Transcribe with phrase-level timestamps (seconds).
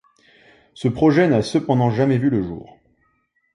[0.73, 2.75] Ce projet n'a cependant jamais vu le jour.